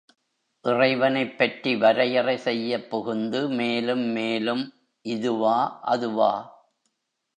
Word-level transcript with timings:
இறைவனைப் 0.65 1.37
பற்றி 1.37 1.75
வரையறை 1.75 2.37
செய்யப் 2.37 2.89
புகுந்து 2.89 3.49
மேலும் 3.49 4.05
மேலும், 4.09 4.63
இதுவா, 5.05 5.79
அதுவா? 5.81 6.33